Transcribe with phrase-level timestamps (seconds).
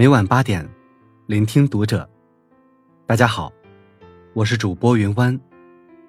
[0.00, 0.66] 每晚八点，
[1.26, 2.08] 聆听读者。
[3.04, 3.52] 大家好，
[4.32, 5.38] 我是主播云湾，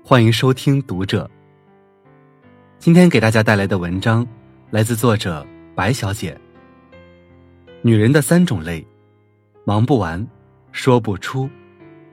[0.02, 1.30] 欢迎收听读者。
[2.80, 4.26] 今天给大家带来的文章
[4.70, 6.40] 来自作者白小姐。
[7.82, 8.88] 女人的三种累，
[9.66, 10.26] 忙不完，
[10.72, 11.50] 说不出，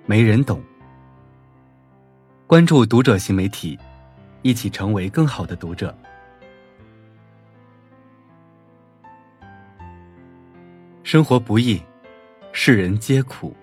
[0.04, 0.60] 没人懂。
[2.48, 3.78] 关注读者新媒体，
[4.42, 5.96] 一起成为更好的读者。
[11.08, 11.80] 生活不易，
[12.52, 13.56] 世人皆苦。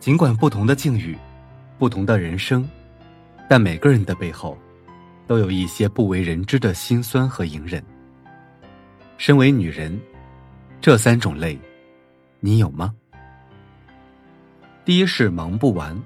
[0.00, 1.16] 尽管不同的境遇，
[1.78, 2.68] 不同的人生，
[3.48, 4.58] 但每个人的背后，
[5.28, 7.80] 都有一些不为人知的辛酸和隐忍。
[9.18, 9.96] 身为女人，
[10.80, 11.56] 这三种累，
[12.40, 12.92] 你有吗？
[14.84, 15.96] 第一是忙不完。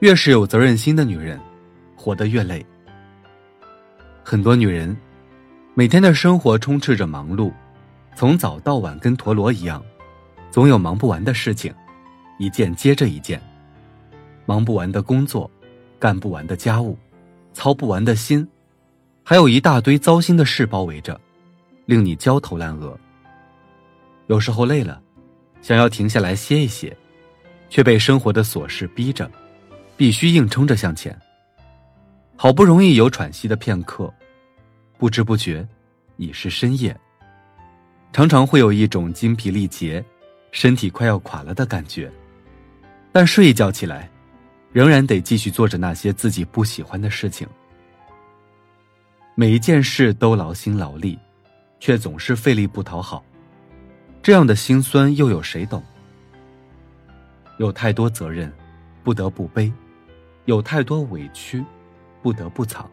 [0.00, 1.38] 越是有责任心的女人，
[1.94, 2.66] 活得越累。
[4.24, 4.96] 很多女人，
[5.74, 7.52] 每天的生活充斥着忙碌。
[8.16, 9.84] 从早到晚跟陀螺一样，
[10.50, 11.72] 总有忙不完的事情，
[12.38, 13.38] 一件接着一件。
[14.46, 15.50] 忙不完的工作，
[15.98, 16.96] 干不完的家务，
[17.52, 18.48] 操不完的心，
[19.22, 21.20] 还有一大堆糟心的事包围着，
[21.84, 22.98] 令你焦头烂额。
[24.28, 24.98] 有时候累了，
[25.60, 26.96] 想要停下来歇一歇，
[27.68, 29.30] 却被生活的琐事逼着，
[29.94, 31.14] 必须硬撑着向前。
[32.34, 34.10] 好不容易有喘息的片刻，
[34.96, 35.68] 不知不觉，
[36.16, 36.98] 已是深夜。
[38.16, 40.02] 常常会有一种精疲力竭、
[40.50, 42.10] 身体快要垮了的感觉，
[43.12, 44.10] 但睡一觉起来，
[44.72, 47.46] 仍然得继续做着那些自己不喜欢的事情。
[49.34, 51.18] 每一件事都劳心劳力，
[51.78, 53.22] 却总是费力不讨好，
[54.22, 55.84] 这样的心酸又有谁懂？
[57.58, 58.50] 有太多责任，
[59.04, 59.70] 不得不背；
[60.46, 61.62] 有太多委屈，
[62.22, 62.90] 不得不藏。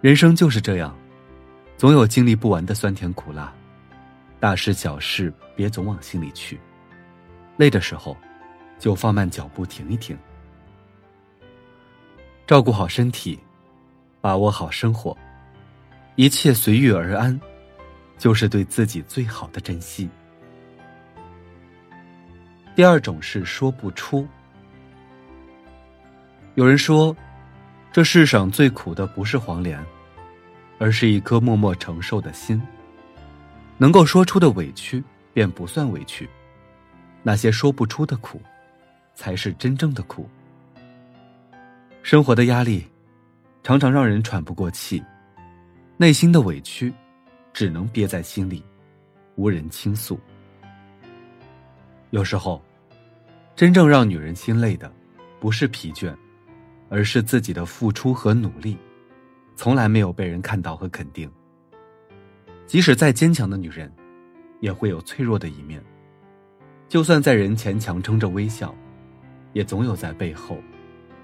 [0.00, 0.96] 人生就是这样，
[1.76, 3.52] 总有经历不完的酸甜苦辣。
[4.44, 6.60] 大事小事别总往心里去，
[7.56, 8.14] 累的时候，
[8.78, 10.14] 就放慢脚步停一停，
[12.46, 13.40] 照顾好身体，
[14.20, 15.16] 把握好生活，
[16.16, 17.40] 一切随遇而安，
[18.18, 20.10] 就是对自己最好的珍惜。
[22.76, 24.28] 第二种是说不出。
[26.54, 27.16] 有人说，
[27.90, 29.82] 这世上最苦的不是黄连，
[30.78, 32.60] 而是一颗默默承受的心。
[33.76, 35.02] 能够说出的委屈
[35.32, 36.28] 便不算委屈，
[37.22, 38.40] 那些说不出的苦，
[39.14, 40.28] 才是真正的苦。
[42.02, 42.86] 生活的压力，
[43.62, 45.02] 常常让人喘不过气，
[45.96, 46.92] 内心的委屈，
[47.52, 48.62] 只能憋在心里，
[49.36, 50.18] 无人倾诉。
[52.10, 52.62] 有时候，
[53.56, 54.92] 真正让女人心累的，
[55.40, 56.14] 不是疲倦，
[56.88, 58.76] 而是自己的付出和努力，
[59.56, 61.28] 从来没有被人看到和肯定。
[62.66, 63.92] 即使再坚强的女人，
[64.60, 65.82] 也会有脆弱的一面。
[66.88, 68.74] 就算在人前强撑着微笑，
[69.52, 70.58] 也总有在背后，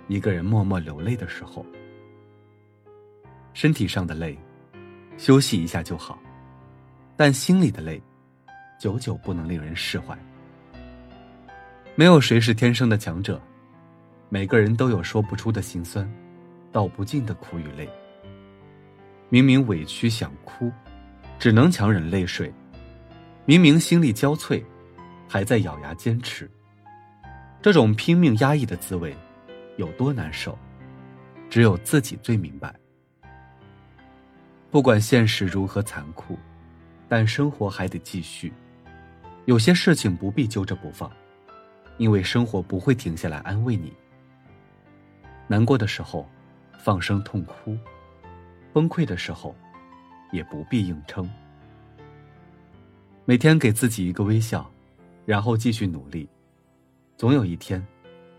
[0.08, 1.64] 一个人默默流泪的时候。
[3.52, 4.38] 身体上的累，
[5.16, 6.16] 休息一下就好；
[7.16, 8.00] 但心里的累，
[8.78, 10.16] 久久不能令人释怀。
[11.94, 13.40] 没有谁是天生的强者，
[14.28, 16.10] 每个人都有说不出的心酸，
[16.70, 17.88] 道不尽的苦与累。
[19.28, 20.70] 明明委屈想哭。
[21.40, 22.52] 只能强忍泪水，
[23.46, 24.62] 明明心力交瘁，
[25.26, 26.48] 还在咬牙坚持。
[27.62, 29.16] 这种拼命压抑的滋味，
[29.78, 30.56] 有多难受，
[31.48, 32.74] 只有自己最明白。
[34.70, 36.38] 不管现实如何残酷，
[37.08, 38.52] 但生活还得继续。
[39.46, 41.10] 有些事情不必揪着不放，
[41.96, 43.90] 因为生活不会停下来安慰你。
[45.48, 46.28] 难过的时候，
[46.78, 47.74] 放声痛哭；
[48.74, 49.56] 崩溃的时候。
[50.32, 51.28] 也不必硬撑，
[53.24, 54.70] 每天给自己一个微笑，
[55.26, 56.28] 然后继续努力，
[57.16, 57.84] 总有一天，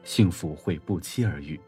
[0.04, 1.60] 幸福会不期而遇。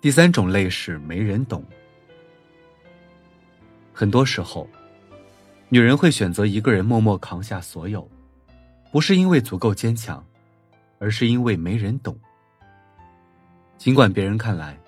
[0.00, 1.64] 第三种类是没人懂。
[3.92, 4.68] 很多时候，
[5.68, 8.06] 女人会选择一个人默默扛下所有，
[8.90, 10.24] 不是因为足够坚强，
[10.98, 12.18] 而是因为没人懂。
[13.78, 14.78] 尽管别人看来，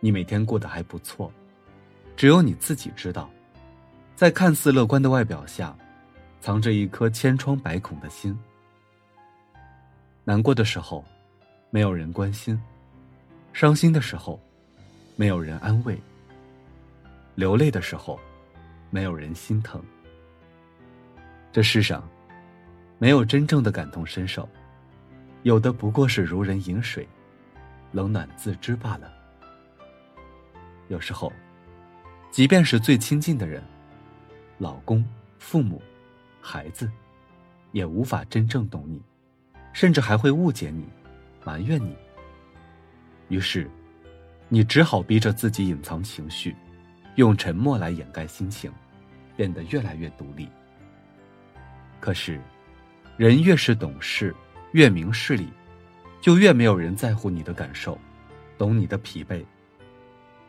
[0.00, 1.32] 你每天过得还不错。
[2.20, 3.30] 只有你自己知道，
[4.14, 5.74] 在看似乐观的外表下，
[6.38, 8.38] 藏着一颗千疮百孔的心。
[10.22, 11.02] 难过的时候，
[11.70, 12.54] 没有人关心；
[13.54, 14.38] 伤心的时候，
[15.16, 15.94] 没有人安慰；
[17.36, 18.20] 流泪的时候，
[18.90, 19.82] 没有人心疼。
[21.50, 22.06] 这世上，
[22.98, 24.46] 没有真正的感同身受，
[25.42, 27.08] 有的不过是如人饮水，
[27.92, 29.10] 冷暖自知罢了。
[30.88, 31.32] 有时候。
[32.30, 33.62] 即便是最亲近的人，
[34.58, 35.04] 老公、
[35.38, 35.82] 父母、
[36.40, 36.90] 孩子，
[37.72, 39.02] 也无法真正懂你，
[39.72, 40.88] 甚至还会误解你、
[41.44, 41.96] 埋怨你。
[43.28, 43.68] 于是，
[44.48, 46.54] 你只好逼着自己隐藏情绪，
[47.16, 48.72] 用沉默来掩盖心情，
[49.36, 50.48] 变得越来越独立。
[51.98, 52.40] 可是，
[53.16, 54.32] 人越是懂事，
[54.70, 55.48] 越明事理，
[56.20, 57.98] 就越没有人在乎你的感受，
[58.56, 59.44] 懂你的疲惫。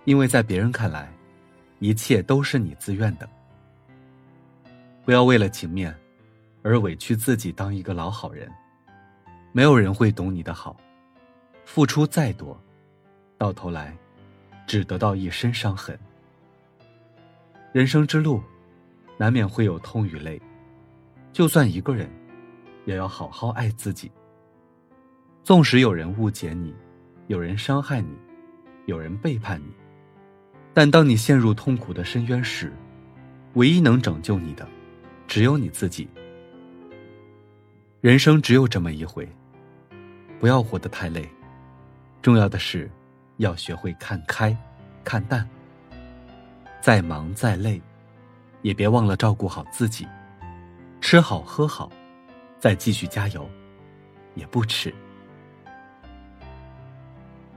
[0.05, 1.11] 因为在别人看来，
[1.81, 3.27] 一切都是你自愿的。
[5.03, 5.93] 不要为了情面，
[6.61, 8.49] 而委屈自己当一个老好人。
[9.51, 10.79] 没有人会懂你的好，
[11.65, 12.55] 付出再多，
[13.35, 13.97] 到头来，
[14.67, 15.97] 只得到一身伤痕。
[17.73, 18.41] 人生之路，
[19.17, 20.39] 难免会有痛与泪。
[21.33, 22.07] 就算一个人，
[22.85, 24.11] 也要好好爱自己。
[25.43, 26.75] 纵使有人误解你，
[27.25, 28.15] 有人伤害你，
[28.85, 29.73] 有人背叛你，
[30.73, 32.71] 但当你陷入痛苦的深渊时，
[33.53, 34.67] 唯一能拯救你的，
[35.27, 36.07] 只有你自己。
[37.99, 39.27] 人生只有这么一回，
[40.39, 41.29] 不要活得太累。
[42.21, 42.89] 重要的是，
[43.37, 44.55] 要学会看开、
[45.03, 45.47] 看淡。
[46.79, 47.79] 再忙再累，
[48.61, 50.07] 也别忘了照顾好自己。
[51.01, 51.91] 吃好喝好，
[52.59, 53.47] 再继续加油，
[54.35, 54.93] 也不迟。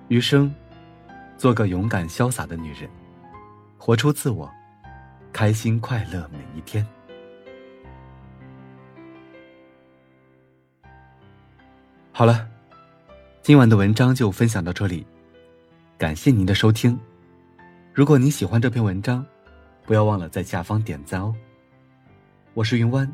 [0.09, 0.53] 余生，
[1.39, 2.91] 做个勇敢潇洒的女人，
[3.85, 4.51] 活出自我，
[5.31, 6.83] 开心快乐每一天。
[12.11, 12.49] 好了，
[13.43, 15.07] 今晚的文章就分享到这里，
[15.99, 16.99] 感谢您的收听。
[17.93, 19.23] 如果您喜欢这篇文章，
[19.85, 21.35] 不要忘了在下方点赞哦。
[22.55, 23.07] 我是云湾。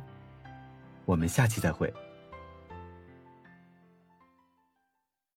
[1.04, 1.92] 我们下期再会。